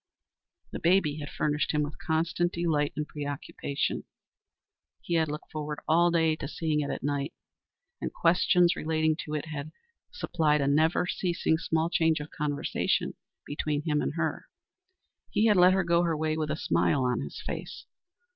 [0.71, 4.05] The baby had furnished him with constant delight and preoccupation.
[4.99, 7.35] He had looked forward all day to seeing it at night,
[8.01, 9.71] and questions relating to it had
[10.11, 13.13] supplied a never ceasing small change of conversation
[13.45, 14.47] between him and her.
[15.29, 17.85] He had let her go her way with a smile on his face.